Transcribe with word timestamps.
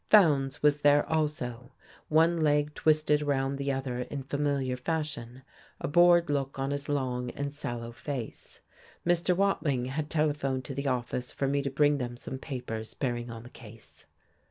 Fowndes 0.09 0.63
was 0.63 0.81
there 0.81 1.07
also, 1.07 1.73
one 2.09 2.39
leg 2.41 2.73
twisted 2.73 3.21
around 3.21 3.57
the 3.57 3.71
other 3.71 3.99
in 3.99 4.23
familiar 4.23 4.75
fashion, 4.75 5.43
a 5.79 5.87
bored 5.87 6.27
look 6.27 6.57
on 6.57 6.71
his 6.71 6.89
long 6.89 7.29
and 7.29 7.53
sallow 7.53 7.91
face. 7.91 8.61
Mr. 9.05 9.37
Wading 9.37 9.85
had 9.91 10.09
telephoned 10.09 10.65
to 10.65 10.73
the 10.73 10.87
office 10.87 11.31
for 11.31 11.47
me 11.47 11.61
to 11.61 11.69
bring 11.69 11.99
them 11.99 12.17
some 12.17 12.39
papers 12.39 12.95
bearing 12.95 13.29
on 13.29 13.43
the 13.43 13.49
case. 13.51 14.07